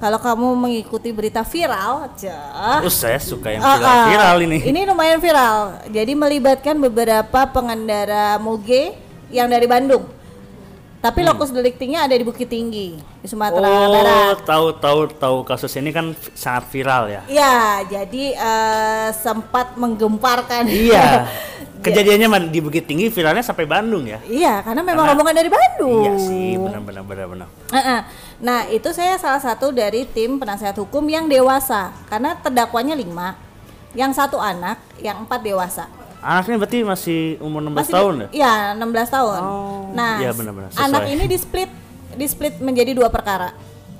kalau 0.03 0.19
kamu 0.19 0.47
mengikuti 0.67 1.15
berita 1.15 1.47
viral, 1.47 2.11
aja. 2.11 2.35
Terus 2.83 2.95
saya 2.99 3.15
suka 3.23 3.55
yang 3.55 3.63
Ah, 3.63 3.71
ah. 3.71 3.79
viral-viral 3.79 4.37
ini. 4.51 4.57
Ini 4.67 4.79
lumayan 4.83 5.23
viral. 5.23 5.79
Jadi 5.87 6.11
melibatkan 6.11 6.75
beberapa 6.75 7.47
pengendara 7.47 8.35
moge 8.35 8.99
yang 9.31 9.47
dari 9.47 9.63
Bandung. 9.63 10.03
Tapi 11.03 11.19
lokus 11.19 11.51
deliktinya 11.51 12.07
ada 12.07 12.15
di 12.15 12.23
Bukit 12.23 12.47
Tinggi, 12.47 12.95
di 12.95 13.27
Sumatera 13.27 13.67
Hmm. 13.67 13.75
Oh, 13.75 13.91
Barat. 13.91 14.37
tahu 14.47 14.65
tahu 14.79 14.99
tahu 15.11 15.37
kasus 15.43 15.75
ini 15.75 15.91
kan 15.91 16.15
sangat 16.31 16.71
viral 16.71 17.11
ya. 17.11 17.21
Ya, 17.27 17.83
jadi 17.83 18.31
eh, 18.31 19.07
sempat 19.11 19.75
menggemparkan. 19.75 20.63
Iya. 20.63 21.27
Kejadiannya 21.83 22.47
di 22.47 22.63
Bukit 22.63 22.87
Tinggi 22.87 23.11
viralnya 23.11 23.43
sampai 23.43 23.67
Bandung 23.67 24.07
ya. 24.07 24.23
Iya, 24.23 24.63
karena 24.63 24.79
memang 24.79 25.03
Karena- 25.03 25.11
rombongan 25.11 25.35
dari 25.35 25.49
Bandung. 25.51 26.03
Iya 26.07 26.13
sih, 26.15 26.55
benar-benar 26.55 27.03
benar-benar. 27.03 27.47
Nah, 28.39 28.59
itu 28.71 28.87
saya 28.95 29.19
salah 29.19 29.43
satu 29.43 29.75
dari 29.75 30.07
tim 30.07 30.39
penasehat 30.39 30.79
hukum 30.79 31.03
yang 31.11 31.27
dewasa, 31.27 31.91
karena 32.07 32.39
terdakwanya 32.39 32.95
lima, 32.95 33.35
yang 33.91 34.15
satu 34.15 34.39
anak, 34.39 34.79
yang 35.03 35.27
empat 35.27 35.43
dewasa. 35.43 35.91
Anaknya 36.23 36.55
berarti 36.55 36.79
masih 36.81 37.19
umur 37.43 37.59
16 37.59 37.75
Masih 37.75 37.93
tahun 37.93 38.13
ya? 38.15 38.27
Iya, 38.31 38.53
16 38.79 39.11
tahun. 39.11 39.41
Oh, 39.43 39.83
nah, 39.91 40.15
iya 40.23 40.31
benar-benar, 40.31 40.69
sesuai. 40.71 40.85
anak 40.87 41.03
ini 41.11 41.23
di 41.27 41.37
split 41.37 41.71
di 42.13 42.25
split 42.25 42.55
menjadi 42.63 42.95
dua 42.95 43.11
perkara. 43.11 43.51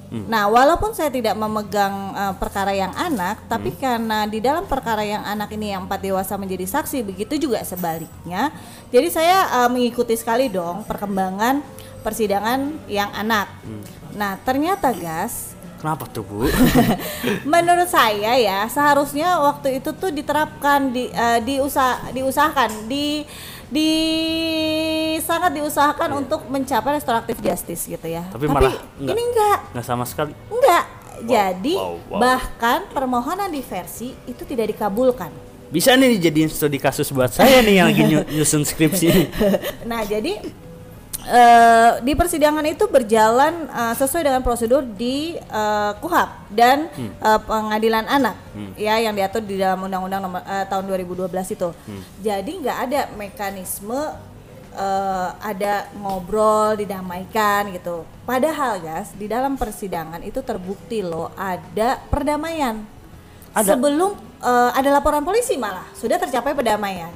Hmm. 0.08 0.30
Nah, 0.30 0.46
walaupun 0.46 0.94
saya 0.94 1.10
tidak 1.10 1.34
memegang 1.34 2.14
eh, 2.14 2.34
perkara 2.38 2.70
yang 2.72 2.94
anak, 2.94 3.44
tapi 3.50 3.74
Hmm. 3.74 3.80
karena 3.82 4.18
di 4.30 4.40
dalam 4.40 4.64
perkara 4.64 5.02
yang 5.02 5.26
anak 5.26 5.50
ini 5.52 5.74
yang 5.74 5.90
empat 5.90 6.00
dewasa 6.00 6.38
menjadi 6.38 6.70
saksi, 6.70 7.02
begitu 7.02 7.36
juga 7.36 7.60
sebaliknya. 7.66 8.54
Jadi 8.94 9.10
saya 9.10 9.66
eh, 9.66 9.70
mengikuti 9.74 10.14
sekali 10.14 10.48
dong 10.48 10.86
perkembangan 10.86 11.66
persidangan 12.06 12.86
yang 12.86 13.10
anak. 13.12 13.50
Hmm. 13.66 13.82
Nah, 14.14 14.38
ternyata 14.46 14.94
gas 14.94 15.58
Kenapa 15.84 16.08
tuh, 16.08 16.24
Bu? 16.24 16.48
Menurut 17.54 17.92
saya 17.92 18.40
ya 18.40 18.64
seharusnya 18.72 19.36
waktu 19.36 19.84
itu 19.84 19.92
tuh 19.92 20.16
diterapkan 20.16 20.96
di 20.96 21.12
eh, 21.12 21.44
diusa 21.44 22.08
diusahakan 22.16 22.88
di 22.88 23.28
di 23.68 23.92
sangat 25.20 25.52
diusahakan 25.60 26.24
untuk 26.24 26.48
mencapai 26.48 26.96
restoratif 26.96 27.36
justice 27.44 27.84
gitu 27.92 28.08
ya. 28.08 28.24
Tapi 28.32 28.48
malah 28.48 28.80
enggak. 28.96 29.12
ini 29.12 29.22
enggak 29.28 29.58
Nggak 29.76 29.84
sama 29.84 30.08
sekali. 30.08 30.32
enggak. 30.48 30.86
Jadi 31.28 31.76
wow, 31.76 32.00
wow. 32.08 32.20
bahkan 32.32 32.88
permohonan 32.88 33.52
diversi 33.52 34.16
itu 34.24 34.48
tidak 34.48 34.72
dikabulkan. 34.72 35.36
Bisa 35.68 36.00
nih 36.00 36.16
dijadiin 36.16 36.48
studi 36.48 36.80
kasus 36.80 37.12
buat 37.12 37.28
saya 37.28 37.60
nih 37.60 37.76
yang 37.84 37.88
lagi 37.92 38.04
nyu- 38.08 38.28
nyusun 38.32 38.64
skripsi. 38.64 39.08
nah 39.92 40.08
jadi 40.08 40.40
eh, 41.26 41.92
di 42.02 42.14
persidangan 42.14 42.66
itu 42.66 42.86
berjalan 42.88 43.68
eh, 43.68 43.94
sesuai 43.96 44.24
dengan 44.28 44.42
prosedur 44.44 44.84
di 44.84 45.36
eh, 45.36 45.92
KUHAP 45.98 46.30
dan 46.52 46.88
eh, 46.98 47.40
pengadilan 47.44 48.06
anak 48.08 48.36
ya 48.76 49.00
yang 49.00 49.16
diatur 49.16 49.42
di 49.42 49.58
dalam 49.58 49.88
undang-undang 49.88 50.22
nomor 50.22 50.42
eh, 50.44 50.66
tahun 50.68 50.84
2012 50.88 51.56
itu. 51.56 51.70
Jadi 52.20 52.52
nggak 52.64 52.78
ada 52.90 53.02
mekanisme 53.16 54.00
eh, 54.76 55.30
ada 55.40 55.88
ngobrol 55.96 56.76
didamaikan 56.76 57.72
gitu. 57.72 58.04
Padahal 58.24 58.80
guys 58.80 59.12
di 59.16 59.28
dalam 59.28 59.56
persidangan 59.56 60.24
itu 60.24 60.40
terbukti 60.44 61.04
loh 61.04 61.32
ada 61.36 62.00
perdamaian. 62.12 62.84
Ada. 63.54 63.78
Sebelum 63.78 64.12
eh, 64.42 64.72
ada 64.74 64.90
laporan 64.92 65.24
polisi 65.24 65.56
malah 65.56 65.86
sudah 65.96 66.18
tercapai 66.20 66.52
perdamaian. 66.52 67.12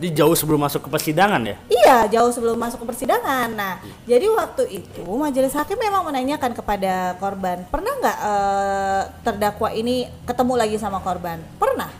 Di 0.00 0.08
jauh 0.16 0.32
sebelum 0.32 0.64
masuk 0.64 0.88
ke 0.88 0.88
persidangan 0.88 1.44
ya? 1.44 1.56
Iya, 1.68 1.96
jauh 2.08 2.32
sebelum 2.32 2.56
masuk 2.56 2.80
ke 2.80 2.86
persidangan. 2.88 3.52
Nah, 3.52 3.84
jadi 4.08 4.24
waktu 4.32 4.80
itu 4.80 5.04
majelis 5.04 5.52
hakim 5.52 5.76
memang 5.76 6.08
menanyakan 6.08 6.56
kepada 6.56 7.20
korban, 7.20 7.68
pernah 7.68 7.92
nggak 8.00 8.18
eh, 8.24 9.02
terdakwa 9.20 9.68
ini 9.76 10.08
ketemu 10.24 10.54
lagi 10.56 10.76
sama 10.80 11.04
korban? 11.04 11.36
Pernah. 11.60 11.92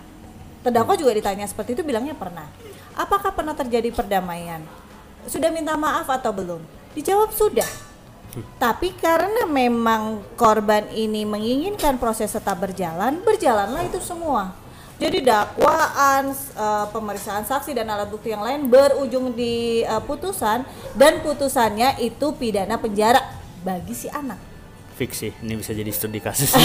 Terdakwa 0.64 0.96
juga 0.96 1.12
ditanya 1.12 1.44
seperti 1.44 1.76
itu, 1.76 1.84
bilangnya 1.84 2.16
pernah. 2.16 2.48
Apakah 2.96 3.36
pernah 3.36 3.52
terjadi 3.52 3.92
perdamaian? 3.92 4.64
Sudah 5.28 5.52
minta 5.52 5.76
maaf 5.76 6.08
atau 6.08 6.32
belum? 6.32 6.64
Dijawab 6.96 7.36
sudah. 7.36 7.68
Tapi 8.56 8.94
karena 8.94 9.44
memang 9.44 10.22
korban 10.38 10.86
ini 10.94 11.26
menginginkan 11.26 11.98
proses 11.98 12.30
tetap 12.30 12.62
berjalan, 12.62 13.18
berjalanlah 13.26 13.82
itu 13.84 13.98
semua. 13.98 14.54
Jadi 15.00 15.24
dakwaan, 15.24 16.28
eh, 16.36 16.86
pemeriksaan 16.92 17.48
saksi 17.48 17.72
dan 17.72 17.88
alat 17.88 18.12
bukti 18.12 18.36
yang 18.36 18.44
lain 18.44 18.68
berujung 18.68 19.32
di 19.32 19.80
eh, 19.80 20.02
putusan 20.04 20.68
dan 20.92 21.24
putusannya 21.24 21.96
itu 22.04 22.36
pidana 22.36 22.76
penjara 22.76 23.24
bagi 23.64 23.96
si 23.96 24.12
anak. 24.12 24.36
Fiksi, 25.00 25.32
ini 25.40 25.56
bisa 25.56 25.72
jadi 25.72 25.88
studi 25.88 26.20
kasus. 26.20 26.52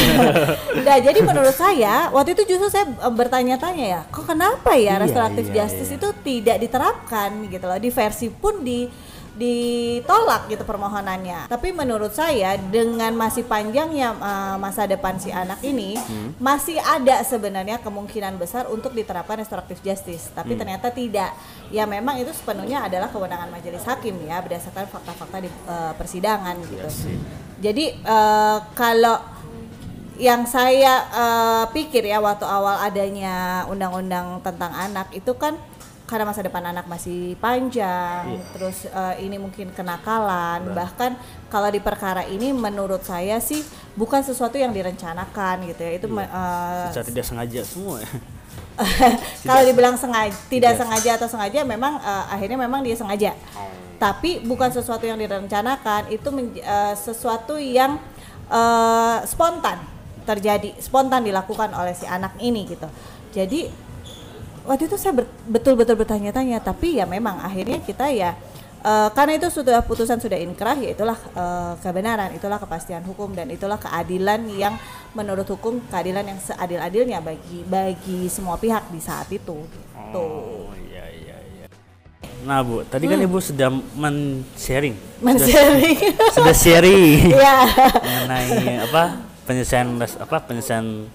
Nah, 0.85 0.99
jadi 0.99 1.23
menurut 1.23 1.55
saya 1.55 2.11
waktu 2.11 2.35
itu 2.35 2.43
justru 2.51 2.67
saya 2.67 2.91
eh, 2.91 3.13
bertanya-tanya 3.15 3.85
ya, 3.87 4.01
kok 4.11 4.27
kenapa 4.27 4.75
ya 4.75 4.99
Iya, 4.99 5.07
restoratif 5.07 5.45
iya, 5.49 5.55
justice 5.63 5.95
iya. 5.95 5.97
itu 6.03 6.09
tidak 6.19 6.57
diterapkan 6.59 7.29
gitu 7.47 7.63
loh. 7.63 7.79
Di 7.79 7.87
versi 7.87 8.27
pun 8.27 8.67
di 8.67 8.91
ditolak 9.35 10.47
gitu 10.47 10.63
permohonannya. 10.63 11.51
Tapi 11.51 11.75
menurut 11.75 12.15
saya 12.15 12.55
dengan 12.55 13.11
masih 13.11 13.43
panjangnya 13.43 14.15
eh, 14.15 14.55
masa 14.55 14.87
depan 14.87 15.19
si 15.19 15.29
anak 15.29 15.59
ini 15.61 15.99
Hmm. 15.99 16.31
masih 16.39 16.79
ada 16.79 17.19
sebenarnya 17.21 17.79
kemungkinan 17.83 18.39
besar 18.39 18.71
untuk 18.71 18.95
diterapkan 18.95 19.43
restoratif 19.43 19.83
justice. 19.83 20.31
Tapi 20.31 20.55
Hmm. 20.55 20.59
ternyata 20.63 20.87
tidak. 20.89 21.35
Ya 21.67 21.83
memang 21.83 22.15
itu 22.15 22.31
sepenuhnya 22.31 22.87
adalah 22.87 23.11
kewenangan 23.11 23.51
majelis 23.51 23.83
hakim 23.83 24.15
ya 24.23 24.39
berdasarkan 24.39 24.87
fakta-fakta 24.87 25.37
di 25.43 25.49
eh, 25.51 25.93
persidangan 25.99 26.55
gitu. 26.65 26.87
Iya. 26.87 27.19
Jadi 27.59 27.85
eh, 27.91 28.57
kalau 28.71 29.19
yang 30.15 30.47
saya 30.47 31.03
eh, 31.11 31.65
pikir 31.75 32.07
ya 32.07 32.23
waktu 32.23 32.47
awal 32.47 32.79
adanya 32.79 33.67
undang-undang 33.67 34.39
tentang 34.39 34.71
anak 34.71 35.11
itu 35.11 35.35
kan 35.35 35.59
karena 36.05 36.21
masa 36.23 36.45
depan 36.45 36.61
anak 36.61 36.85
masih 36.85 37.33
panjang, 37.37 38.37
Iya. 38.37 38.45
terus 38.53 38.85
eh, 38.85 39.25
ini 39.25 39.41
mungkin 39.41 39.73
kenakalan, 39.73 40.69
bahkan 40.71 41.17
kalau 41.49 41.65
di 41.67 41.81
perkara 41.81 42.21
ini 42.23 42.53
menurut 42.53 43.01
saya 43.01 43.41
sih 43.41 43.65
bukan 43.93 44.21
sesuatu 44.21 44.53
yang 44.53 44.69
direncanakan 44.69 45.65
gitu 45.65 45.81
ya, 45.81 45.91
itu 45.97 46.05
me- 46.05 46.29
eh, 46.29 46.85
Secara 46.93 47.05
tidak 47.09 47.25
sengaja 47.25 47.61
semua 47.65 48.05
ya. 48.05 48.09
kalau 49.47 49.61
dibilang 49.63 49.95
sengaja 49.95 50.35
tidak 50.45 50.75
sengaja 50.75 51.15
atau 51.15 51.25
sengaja 51.25 51.63
memang 51.63 51.97
eh, 51.97 52.23
akhirnya 52.29 52.59
memang 52.59 52.85
dia 52.85 52.93
sengaja. 52.93 53.33
Tapi 53.95 54.43
bukan 54.43 54.69
sesuatu 54.69 55.07
yang 55.07 55.15
direncanakan 55.17 56.11
itu 56.11 56.27
eh, 56.59 56.93
sesuatu 56.93 57.55
yang 57.57 57.97
eh, 58.45 59.17
spontan 59.25 59.79
terjadi 60.25 60.73
spontan 60.77 61.21
dilakukan 61.23 61.73
oleh 61.73 61.93
si 61.93 62.05
anak 62.05 62.37
ini 62.37 62.65
gitu. 62.67 62.85
Jadi 63.31 63.69
waktu 64.65 64.89
itu 64.89 64.97
saya 64.97 65.13
betul-betul 65.45 65.95
bertanya-tanya 65.95 66.59
tapi 66.59 66.97
ya 66.97 67.05
memang 67.05 67.37
akhirnya 67.39 67.79
kita 67.81 68.09
ya 68.09 68.33
eh, 68.81 69.09
karena 69.13 69.37
itu 69.37 69.47
sudah 69.53 69.85
putusan 69.85 70.17
sudah 70.17 70.37
inkrah 70.41 70.77
ya 70.77 70.91
itulah 70.91 71.17
eh, 71.17 71.73
kebenaran 71.79 72.33
itulah 72.33 72.57
kepastian 72.57 73.05
hukum 73.05 73.31
dan 73.37 73.49
itulah 73.53 73.77
keadilan 73.77 74.43
yang 74.51 74.73
menurut 75.15 75.47
hukum 75.47 75.79
keadilan 75.87 76.25
yang 76.27 76.39
seadil-adilnya 76.41 77.21
bagi 77.21 77.63
bagi 77.63 78.27
semua 78.27 78.57
pihak 78.59 78.89
di 78.91 78.99
saat 78.99 79.29
itu 79.31 79.55
tuh 79.65 79.85
Oh, 80.15 80.71
iya 80.87 81.11
iya 81.11 81.37
iya. 81.43 81.65
Nah, 82.47 82.63
Bu, 82.63 82.87
tadi 82.87 83.03
kan 83.09 83.19
Ibu 83.19 83.35
sudah 83.43 83.67
men-sharing. 83.99 84.95
Sudah, 84.95 85.25
men-sharing 85.25 85.97
sudah 86.31 86.55
sharing 86.55 87.19
ya 87.43 87.67
mengenai 87.99 88.85
apa? 88.87 89.03
Penyelesaian 89.43 89.87
apa? 89.99 90.37
Penyelesaian 90.47 91.09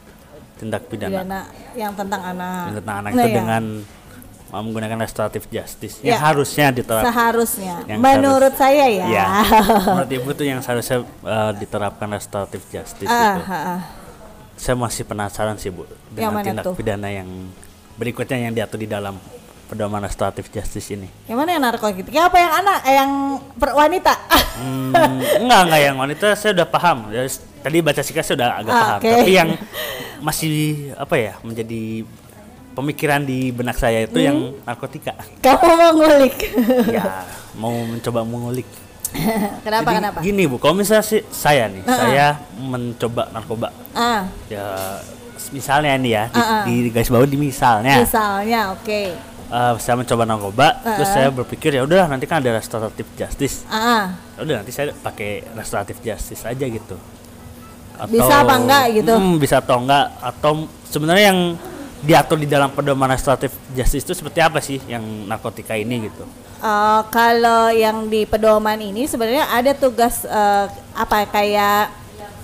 tindak 0.60 0.82
pidana 0.86 1.24
pidana 1.24 1.40
yang 1.72 1.92
tentang 1.96 2.20
anak 2.22 2.76
tentang 2.76 2.96
anak 3.00 3.10
Nah, 3.10 3.16
itu 3.16 3.26
ya. 3.26 3.34
dengan 3.34 3.62
uh, 4.50 4.60
menggunakan 4.60 4.98
restoratif 5.00 5.42
justice 5.48 5.96
yang 6.00 6.14
Ya. 6.14 6.18
harusnya 6.20 6.66
diterapkan. 6.68 7.08
seharusnya 7.08 7.74
Yang 7.88 7.98
menurut 7.98 8.54
saya 8.54 8.84
ya, 8.86 9.04
Ya. 9.08 9.26
Menurut 9.96 10.10
Ibu 10.12 10.28
tuh 10.34 10.44
yang 10.44 10.60
seharusnya 10.60 10.98
uh, 11.22 11.52
diterapkan 11.54 12.08
restoratif 12.10 12.60
justice 12.68 13.08
Ah, 13.08 13.16
itu. 13.32 13.40
ah, 13.42 13.56
ah. 13.56 13.80
Saya 14.54 14.76
masih 14.76 15.08
penasaran 15.08 15.56
sih, 15.56 15.72
Bu, 15.72 15.88
dengan 16.12 16.44
tindak 16.44 16.68
tuh? 16.68 16.76
pidana 16.76 17.08
yang 17.08 17.24
berikutnya 17.96 18.36
yang 18.38 18.52
diatur 18.52 18.76
di 18.76 18.84
dalam 18.84 19.16
pedoman 19.70 20.02
restoratif 20.02 20.50
justice 20.50 20.90
ini? 20.90 21.06
Yang 21.24 21.38
mana 21.38 21.50
yang 21.52 21.62
narkotika? 21.62 22.10
Apa 22.26 22.36
yang 22.36 22.52
anak? 22.56 22.78
Eh, 22.82 22.94
yang 22.96 23.10
per 23.54 23.70
wanita? 23.72 24.12
Hmm, 24.58 24.90
enggak 25.38 25.60
enggak 25.64 25.80
yang 25.80 25.96
wanita 25.96 26.26
saya 26.34 26.50
udah 26.52 26.66
paham. 26.66 27.08
Ya, 27.08 27.22
tadi 27.60 27.78
baca 27.78 28.02
sika 28.02 28.20
saya 28.20 28.34
udah 28.36 28.48
agak 28.56 28.72
Ah, 28.72 28.80
paham. 28.82 28.98
oke. 28.98 29.10
Tapi 29.14 29.30
yang 29.32 29.48
masih 30.20 30.52
apa 30.94 31.14
ya 31.14 31.32
menjadi 31.40 32.02
pemikiran 32.70 33.22
di 33.22 33.50
benak 33.50 33.74
saya 33.74 34.04
itu 34.04 34.18
yang 34.18 34.36
Hmm. 34.52 34.58
narkotika. 34.64 35.14
Kamu 35.38 35.68
mau 35.70 35.90
ngulik? 35.96 36.36
ya 36.88 37.24
mau 37.54 37.72
mencoba 37.72 38.20
mengulik. 38.22 38.66
kenapa 39.66 39.86
Jadi 39.86 39.96
kenapa? 39.96 40.18
Gini 40.20 40.42
bu, 40.44 40.56
kalau 40.56 40.74
misalnya 40.76 41.02
sih 41.02 41.22
saya 41.26 41.66
nih, 41.66 41.82
Ah, 41.82 41.90
ah. 41.90 41.98
saya 42.00 42.26
mencoba 42.56 43.26
narkoba. 43.30 43.68
Ah, 43.90 44.22
Ya 44.46 44.66
misalnya 45.50 45.96
nih 45.96 46.12
ya, 46.12 46.24
di, 46.28 46.36
Ah, 46.36 46.46
ah. 46.46 46.62
di 46.62 46.74
guys 46.88 47.10
bawah 47.10 47.24
di 47.24 47.34
misalnya. 47.34 47.98
misalnya, 47.98 48.70
oke. 48.70 49.02
Eh, 49.50 49.74
saya 49.82 49.94
mencoba 49.98 50.22
narkoba, 50.24 50.68
terus 50.80 51.10
Ah, 51.10 51.12
ah. 51.12 51.16
saya 51.18 51.28
berpikir 51.34 51.74
ya 51.74 51.82
udah 51.82 52.06
nanti 52.06 52.24
kan 52.30 52.38
ada 52.40 52.54
restoratif 52.54 53.06
justice. 53.18 53.66
Ah, 53.66 53.74
ah. 53.76 54.04
Ya 54.38 54.40
udah 54.46 54.56
nanti 54.62 54.72
saya 54.72 54.94
pakai 54.94 55.44
restoratif 55.58 55.98
justice 56.00 56.46
aja 56.46 56.64
gitu. 56.64 56.96
Bisa 58.08 58.46
apa 58.46 58.56
enggak 58.56 58.84
gitu? 58.96 59.12
Hmm, 59.12 59.36
bisa 59.36 59.60
atau 59.60 59.76
enggak 59.84 60.08
atau 60.24 60.64
sebenarnya 60.88 61.34
yang 61.34 61.40
diatur 62.00 62.40
di 62.40 62.48
dalam 62.48 62.72
pedoman 62.72 63.12
restoratif 63.12 63.52
justice 63.76 64.08
itu 64.08 64.16
seperti 64.16 64.40
apa 64.40 64.58
sih 64.64 64.80
yang 64.88 65.04
narkotika 65.28 65.76
ini 65.76 66.08
gitu? 66.08 66.24
Eh, 66.60 67.00
kalau 67.08 67.68
yang 67.72 68.08
di 68.08 68.24
pedoman 68.24 68.76
ini 68.80 69.08
sebenarnya 69.08 69.48
ada 69.52 69.72
tugas 69.76 70.24
eh, 70.24 70.66
apa 70.96 71.28
kayak 71.28 71.92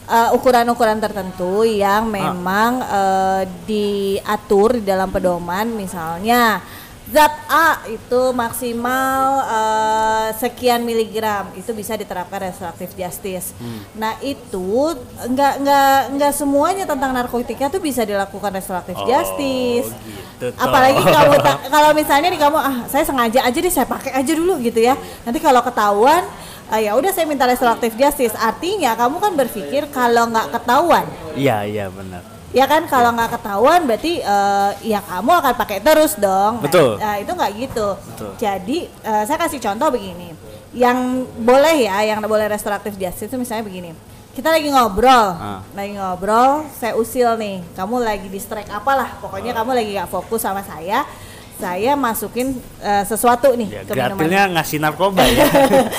eh, 0.09 0.37
ukuran-ukuran 0.37 1.01
tertentu 1.01 1.65
yang 1.65 2.09
memang 2.09 2.81
eh, 2.81 3.43
diatur 3.69 4.81
di 4.81 4.85
dalam 4.89 5.13
pedoman 5.13 5.69
misalnya 5.73 6.61
zat 7.07 7.35
A 7.47 7.87
itu 7.87 8.23
maksimal 8.35 9.47
eh, 9.47 10.29
sekian 10.43 10.83
miligram 10.83 11.55
itu 11.55 11.71
bisa 11.71 11.95
diterapkan 11.95 12.51
restoratif 12.51 12.99
justice. 12.99 13.55
Nah 13.95 14.19
itu 14.19 14.99
enggak 15.23 15.63
enggak 15.63 15.99
enggak 16.11 16.33
semuanya 16.35 16.83
tentang 16.83 17.15
narkotika 17.15 17.71
tuh 17.71 17.79
bisa 17.79 18.03
dilakukan 18.03 18.51
restoratif 18.51 18.99
justice. 19.07 19.95
gitu 19.95 20.51
toh. 20.51 20.63
Apalagi 20.67 20.99
kamu 20.99 21.35
kalau 21.75 21.91
misalnya 21.95 22.29
nih 22.29 22.41
kamu 22.43 22.59
ah 22.59 22.77
saya 22.91 23.07
sengaja 23.07 23.41
aja 23.47 23.59
deh 23.63 23.73
saya 23.73 23.87
pakai 23.87 24.11
aja 24.11 24.33
dulu 24.35 24.59
gitu 24.59 24.83
ya. 24.83 24.99
Nanti 25.23 25.39
kalau 25.39 25.63
ketahuan 25.63 26.27
ah, 26.67 26.81
ya 26.83 26.99
udah 26.99 27.15
saya 27.15 27.31
minta 27.31 27.47
restoratif 27.47 27.95
justice. 27.95 28.35
Artinya 28.35 28.99
kamu 28.99 29.23
kan 29.23 29.33
berpikir 29.39 29.87
kalau 29.95 30.27
nggak 30.27 30.59
ketahuan 30.59 31.07
Iya 31.39 31.63
iya 31.71 31.87
benar. 31.87 32.36
Ya 32.57 32.65
kan 32.65 32.89
kalau 32.89 33.13
nggak 33.13 33.37
ketahuan 33.37 33.85
berarti 33.85 34.25
eh, 34.25 34.71
ya 34.89 35.05
kamu 35.05 35.29
akan 35.29 35.55
pakai 35.55 35.79
terus 35.85 36.17
dong. 36.17 36.57
Nah, 36.57 36.65
Betul. 36.65 36.97
Nah, 36.97 37.21
itu 37.21 37.29
nggak 37.29 37.53
gitu. 37.53 37.89
Betul. 38.01 38.31
Jadi 38.41 38.79
eh, 38.89 39.23
saya 39.29 39.37
kasih 39.37 39.61
contoh 39.61 39.93
begini. 39.93 40.33
Yang 40.73 40.99
boleh 41.37 41.77
ya, 41.85 42.01
yang 42.03 42.25
boleh 42.25 42.49
restoratif 42.49 42.97
justice 42.97 43.29
itu 43.29 43.37
misalnya 43.37 43.65
begini. 43.65 43.93
Kita 44.33 44.53
lagi 44.53 44.69
ngobrol, 44.69 45.29
Ah. 45.33 45.61
lagi 45.73 45.97
ngobrol, 45.97 46.69
saya 46.77 46.93
usil 46.93 47.41
nih, 47.41 47.65
kamu 47.73 48.05
lagi 48.05 48.29
distract 48.29 48.69
apalah, 48.69 49.17
pokoknya 49.17 49.57
Ah. 49.57 49.65
kamu 49.65 49.71
lagi 49.73 49.91
nggak 49.97 50.13
fokus 50.13 50.45
sama 50.45 50.61
saya, 50.61 51.09
saya 51.57 51.97
masukin 51.97 52.53
eh, 52.85 53.05
sesuatu 53.09 53.57
nih 53.57 53.81
Ya, 53.81 53.83
ke 53.89 53.97
minuman. 53.97 54.53
ngasih 54.53 54.77
narkoba 54.77 55.25
ya. 55.25 55.49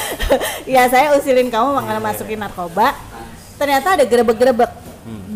ya 0.78 0.84
saya 0.86 1.18
usilin 1.18 1.50
kamu 1.50 1.82
makanya 1.82 2.02
masukin 2.04 2.38
narkoba 2.38 2.94
ternyata 3.58 3.98
ada 3.98 4.06
gerebek-gerebek 4.06 4.70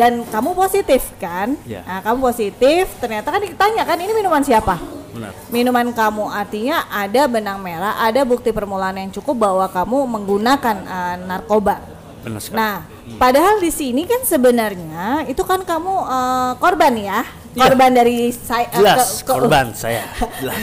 dan 0.01 0.25
kamu 0.25 0.57
positif 0.57 1.13
kan 1.15 1.53
Iya. 1.61 1.85
nah 1.85 2.01
kamu 2.01 2.17
positif 2.23 2.89
ternyata 2.97 3.29
kan 3.29 3.37
ditanya 3.39 3.83
kan 3.83 3.95
ini 3.95 4.09
minuman 4.11 4.41
siapa 4.41 4.81
benar. 5.11 5.29
minuman 5.47 5.87
kamu 5.91 6.25
artinya 6.25 6.89
ada 6.89 7.21
benang 7.25 7.59
merah 7.59 8.01
ada 8.01 8.21
bukti 8.23 8.49
permulaan 8.49 8.97
yang 8.97 9.11
cukup 9.11 9.37
bahwa 9.39 9.65
kamu 9.67 9.97
menggunakan 10.09 10.75
eh, 10.81 11.15
narkoba 11.21 11.77
Benar 12.21 12.37
sekali. 12.39 12.57
nah 12.57 12.75
padahal 13.15 13.57
di 13.57 13.69
sini 13.69 14.03
kan 14.03 14.21
sebenarnya 14.23 15.25
itu 15.25 15.41
kan 15.41 15.61
kamu 15.61 15.93
eh, 16.01 16.51
korban 16.57 16.93
ya 16.95 17.21
korban 17.51 17.91
dari 17.91 18.31
saya 18.31 18.63
eh, 18.65 18.79
jelas 18.79 19.19
ke- 19.19 19.27
ke- 19.27 19.33
korban 19.35 19.75
saya. 19.75 20.07
Jelas. 20.39 20.55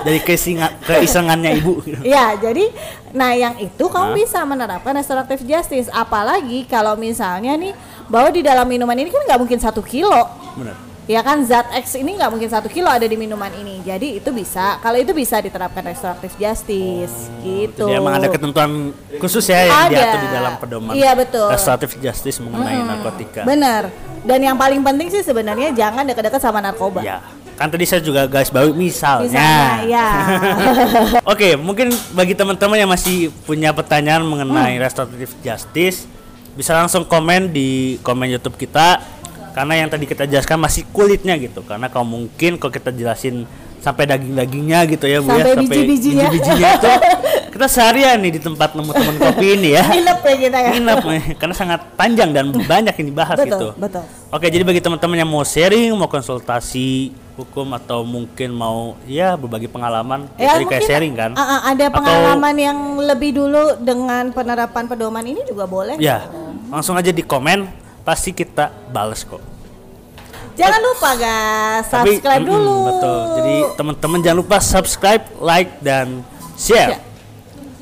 Dari 0.00 0.22
keisinga- 0.22 0.70
keisengannya 0.80 1.58
ibu. 1.58 1.82
Ya, 2.06 2.30
jadi 2.32 2.70
nah 3.10 3.34
yang 3.34 3.58
itu 3.58 3.82
kamu 3.82 4.06
Hah? 4.06 4.16
bisa 4.16 4.38
menerapkan 4.44 4.94
restoratif 4.94 5.42
justice. 5.42 5.90
Apalagi 5.90 6.62
kalau 6.64 6.94
misalnya 6.94 7.58
nih 7.58 7.74
bahwa 8.08 8.28
di 8.28 8.40
dalam 8.40 8.64
minuman 8.64 8.96
ini 8.96 9.08
kan 9.08 9.22
nggak 9.22 9.38
mungkin 9.38 9.56
satu 9.56 9.80
kilo, 9.80 10.16
Benar. 10.56 10.76
ya 11.04 11.20
kan 11.20 11.40
zat 11.40 11.68
X 11.78 11.94
ini 11.94 12.16
nggak 12.16 12.28
mungkin 12.28 12.48
satu 12.48 12.66
kilo 12.66 12.88
ada 12.88 13.04
di 13.04 13.14
minuman 13.14 13.52
ini. 13.54 13.80
Jadi 13.80 14.16
itu 14.16 14.28
bisa, 14.28 14.76
kalau 14.78 14.96
itu 14.96 15.12
bisa 15.12 15.38
diterapkan 15.38 15.84
restoratif 15.84 16.32
justice, 16.34 17.28
gitu. 17.40 17.84
Jadi 17.84 17.96
emang 17.96 18.16
ada 18.16 18.26
ketentuan 18.26 18.90
khusus 19.16 19.44
ya 19.44 19.64
yang 19.64 19.76
Ada. 19.78 19.92
diatur 19.92 20.18
di 20.18 20.30
dalam 20.30 20.52
pedoman 20.56 20.92
Iya, 20.92 21.12
betul. 21.12 21.48
restoratif 21.48 21.90
justice 21.98 22.36
mengenai 22.38 22.80
narkotika. 22.80 23.44
Bener. 23.44 23.92
Dan 24.18 24.42
yang 24.42 24.56
paling 24.56 24.82
penting 24.82 25.08
sih 25.08 25.22
sebenarnya 25.22 25.70
jangan 25.70 26.02
dekat-dekat 26.02 26.42
sama 26.42 26.58
narkoba. 26.58 27.00
Ya, 27.00 27.22
kan 27.54 27.70
tadi 27.70 27.86
saya 27.86 28.02
juga 28.02 28.26
guys 28.26 28.50
baru 28.50 28.74
misalnya. 28.74 29.30
Misalnya, 29.30 29.62
ya. 29.86 30.08
Oke, 31.32 31.54
mungkin 31.54 31.88
bagi 32.12 32.34
teman-teman 32.34 32.76
yang 32.76 32.90
masih 32.90 33.30
punya 33.44 33.70
pertanyaan 33.70 34.22
mengenai 34.22 34.74
Hmm. 34.74 34.82
restoratif 34.82 35.32
justice, 35.38 36.04
bisa 36.58 36.74
langsung 36.74 37.06
komen 37.06 37.48
di 37.48 37.68
komen 38.02 38.26
YouTube 38.28 38.58
kita. 38.58 38.98
Karena 39.54 39.74
yang 39.74 39.90
tadi 39.90 40.06
kita 40.06 40.22
jelaskan 40.22 40.58
masih 40.58 40.86
kulitnya 40.90 41.34
gitu. 41.34 41.62
Karena 41.62 41.86
kalau 41.86 42.06
mungkin 42.06 42.58
kalau 42.58 42.70
kita 42.70 42.90
jelasin 42.90 43.46
sampai 43.78 44.06
daging-dagingnya 44.06 44.90
gitu 44.90 45.06
ya 45.06 45.22
Bu 45.22 45.30
Sampai 45.30 45.54
ya, 45.54 45.54
biji-bijinya. 45.54 46.24
biji-bijinya 46.28 46.68
itu 46.74 46.90
kita 47.54 47.66
seharian 47.66 48.18
nih 48.18 48.32
di 48.34 48.40
tempat 48.42 48.74
nemu 48.74 48.90
teman 48.90 49.16
kopi 49.16 49.46
ini 49.54 49.68
ya. 49.74 49.86
Nginep 49.86 50.18
ya 50.20 50.34
kita 50.36 50.58
ya. 50.58 50.70
Nginep 50.74 50.98
nih, 51.00 51.22
karena 51.38 51.54
sangat 51.54 51.80
panjang 51.94 52.30
dan 52.30 52.50
banyak 52.70 52.94
yang 52.98 53.06
dibahas 53.06 53.38
Betul, 53.38 53.50
gitu. 53.50 53.68
betul. 53.78 54.04
Oke, 54.30 54.46
jadi 54.46 54.62
bagi 54.62 54.82
teman-teman 54.82 55.16
yang 55.16 55.30
mau 55.30 55.42
sharing, 55.42 55.94
mau 55.94 56.06
konsultasi 56.06 57.10
hukum 57.38 57.70
atau 57.72 58.02
mungkin 58.02 58.50
mau 58.50 58.98
ya 59.06 59.38
berbagi 59.38 59.70
pengalaman, 59.70 60.26
ya, 60.34 60.58
tadi 60.58 60.66
kayak 60.66 60.84
sharing 60.84 61.14
kan? 61.14 61.30
ah, 61.34 61.42
ah, 61.42 61.60
ada 61.70 61.86
Atau- 61.86 62.02
pengalaman 62.02 62.54
yang 62.58 62.78
lebih 62.98 63.30
dulu 63.30 63.78
dengan 63.78 64.34
penerapan 64.34 64.84
pedoman 64.86 65.22
ini 65.22 65.46
juga 65.46 65.70
boleh. 65.70 65.94
Ya, 66.02 66.26
langsung 66.68 66.94
aja 66.94 67.08
di 67.08 67.20
komen, 67.20 67.68
pasti 68.02 68.30
kita 68.30 68.72
bales 68.88 69.24
kok. 69.24 69.40
Jangan 70.54 70.80
lupa 70.82 71.10
guys, 71.14 71.86
Tapi, 71.86 72.18
subscribe 72.18 72.42
mm-mm, 72.42 72.50
dulu. 72.50 72.74
Betul. 72.90 73.18
Jadi 73.32 73.54
teman-teman 73.74 74.18
jangan 74.20 74.38
lupa 74.38 74.56
subscribe, 74.58 75.24
like 75.38 75.70
dan 75.78 76.26
share. 76.58 76.98
Ya. 76.98 77.00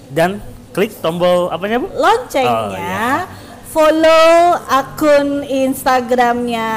Dan 0.07 0.31
klik 0.70 0.92
tombol 1.01 1.49
apanya, 1.49 1.81
Bu? 1.81 1.88
loncengnya, 1.88 3.25
Oh, 3.25 3.33
follow 3.66 4.37
akun 4.68 5.40
Instagramnya 5.42 6.68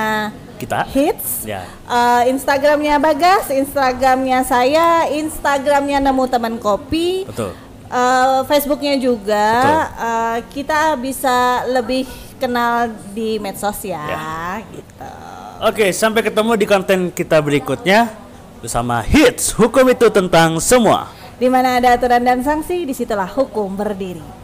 Kita. 0.55 0.87
Hits, 0.87 1.43
Ya. 1.43 1.67
eh, 1.83 2.31
Instagramnya 2.31 2.95
Bagas, 2.95 3.47
Instagramnya 3.47 4.43
saya, 4.43 5.07
Instagramnya 5.07 5.99
Nemu 5.99 6.25
Teman 6.27 6.55
Kopi, 6.55 7.27
Betul. 7.27 7.55
Eh, 7.89 8.39
Facebooknya 8.45 8.95
juga. 8.95 9.47
Betul. 9.59 9.83
Eh, 9.99 10.37
kita 10.53 10.79
bisa 10.95 11.35
lebih 11.67 12.05
kenal 12.39 12.87
di 13.11 13.35
medsos 13.37 13.83
ya, 13.83 13.99
Ya. 13.99 14.63
gitu. 14.71 15.09
Oke, 15.59 15.91
sampai 15.91 16.23
ketemu 16.23 16.55
di 16.55 16.63
konten 16.63 16.99
kita 17.11 17.43
berikutnya 17.43 18.07
bersama 18.63 19.03
Hits. 19.03 19.51
Hukum 19.59 19.83
itu 19.91 20.07
tentang 20.07 20.55
semua. 20.63 21.11
Di 21.35 21.51
mana 21.51 21.79
ada 21.79 21.99
aturan 21.99 22.23
dan 22.23 22.39
sanksi, 22.39 22.87
di 22.87 22.95
situlah 22.95 23.27
hukum 23.27 23.75
berdiri. 23.75 24.38